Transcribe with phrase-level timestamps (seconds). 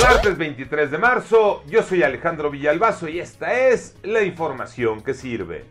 [0.00, 5.64] Martes 23 de marzo, yo soy Alejandro Villalbazo y esta es la información que sirve.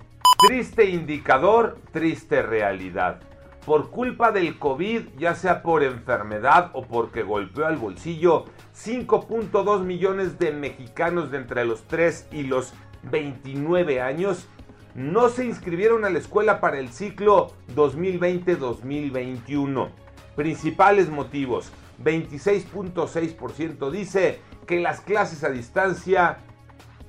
[0.47, 3.19] Triste indicador, triste realidad.
[3.65, 8.45] Por culpa del COVID, ya sea por enfermedad o porque golpeó al bolsillo,
[8.75, 14.47] 5.2 millones de mexicanos de entre los 3 y los 29 años
[14.95, 19.89] no se inscribieron a la escuela para el ciclo 2020-2021.
[20.35, 21.71] Principales motivos.
[22.03, 26.39] 26.6% dice que las clases a distancia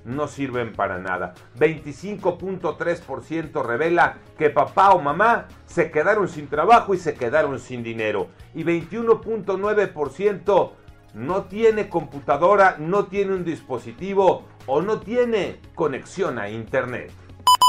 [0.04, 1.32] no sirven para nada.
[1.58, 8.28] 25.3% revela que papá o mamá se quedaron sin trabajo y se quedaron sin dinero.
[8.54, 10.72] Y 21.9%
[11.14, 17.10] no tiene computadora, no tiene un dispositivo o no tiene conexión a Internet.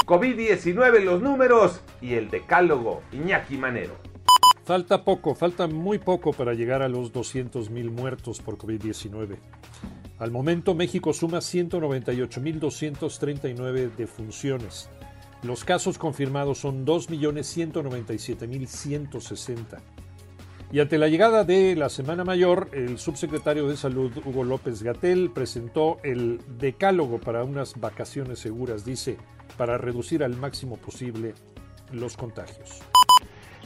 [0.05, 3.95] COVID-19 los números y el decálogo Iñaki Manero.
[4.65, 9.37] Falta poco, falta muy poco para llegar a los 200.000 muertos por COVID-19.
[10.17, 14.89] Al momento México suma 198.239 defunciones.
[15.43, 19.55] Los casos confirmados son 2.197.160.
[20.71, 25.29] Y ante la llegada de la Semana Mayor, el subsecretario de Salud, Hugo López Gatel,
[25.29, 29.17] presentó el decálogo para unas vacaciones seguras, dice,
[29.57, 31.35] para reducir al máximo posible
[31.91, 32.81] los contagios.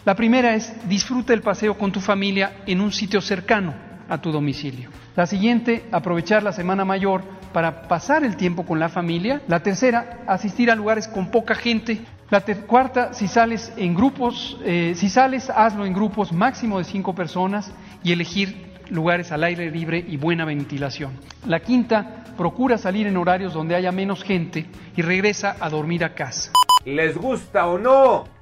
[0.05, 3.73] La primera es disfruta el paseo con tu familia en un sitio cercano
[4.07, 4.89] a tu domicilio.
[5.15, 9.41] La siguiente, aprovechar la Semana Mayor para pasar el tiempo con la familia.
[9.47, 11.99] La tercera, asistir a lugares con poca gente.
[12.29, 17.13] La cuarta, si sales en grupos, eh, si sales, hazlo en grupos máximo de cinco
[17.13, 17.71] personas
[18.03, 21.13] y elegir lugares al aire libre y buena ventilación.
[21.45, 24.65] La quinta, procura salir en horarios donde haya menos gente
[24.95, 26.51] y regresa a dormir a casa.
[26.85, 28.38] ¿Les gusta o no?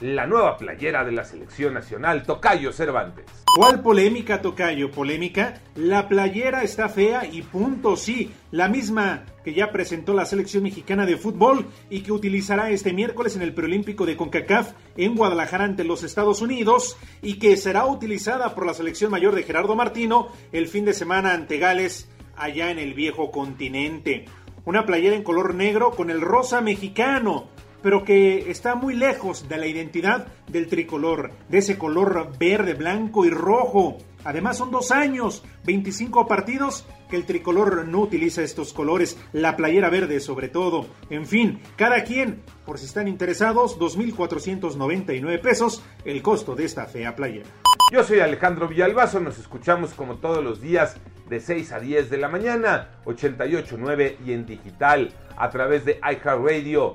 [0.00, 3.24] La nueva playera de la selección nacional, Tocayo Cervantes.
[3.56, 4.92] ¿Cuál polémica, Tocayo?
[4.92, 5.60] ¿Polémica?
[5.74, 8.30] La playera está fea y punto, sí.
[8.52, 13.34] La misma que ya presentó la selección mexicana de fútbol y que utilizará este miércoles
[13.34, 18.54] en el preolímpico de CONCACAF en Guadalajara ante los Estados Unidos y que será utilizada
[18.54, 22.78] por la selección mayor de Gerardo Martino el fin de semana ante Gales allá en
[22.78, 24.26] el viejo continente.
[24.64, 27.48] Una playera en color negro con el rosa mexicano
[27.82, 33.24] pero que está muy lejos de la identidad del tricolor, de ese color verde, blanco
[33.24, 33.98] y rojo.
[34.24, 39.88] Además son dos años, 25 partidos que el tricolor no utiliza estos colores, la playera
[39.90, 40.86] verde sobre todo.
[41.08, 47.16] En fin, cada quien, por si están interesados, 2.499 pesos el costo de esta fea
[47.16, 47.48] playera.
[47.92, 50.96] Yo soy Alejandro Villalbazo, nos escuchamos como todos los días
[51.30, 56.94] de 6 a 10 de la mañana, 88.9 y en digital a través de iHeartRadio